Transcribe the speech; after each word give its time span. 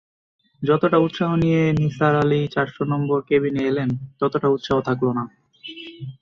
যতটা 0.63 0.97
উৎসাহ 0.97 1.29
নিয়ে 1.43 1.61
নিসার 1.79 2.13
আলি 2.21 2.39
চারশো 2.53 2.83
নম্বর 2.85 3.19
কেবিনে 3.27 3.61
এলেন 3.69 3.89
ততটা 4.19 4.47
উৎসাহ 4.55 4.77
থাকল 4.87 5.07
না। 5.17 5.23